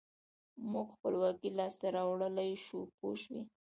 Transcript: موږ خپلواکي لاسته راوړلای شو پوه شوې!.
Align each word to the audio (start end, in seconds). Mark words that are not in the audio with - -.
موږ 0.71 0.87
خپلواکي 0.95 1.49
لاسته 1.57 1.87
راوړلای 1.95 2.51
شو 2.65 2.79
پوه 2.97 3.15
شوې!. 3.23 3.41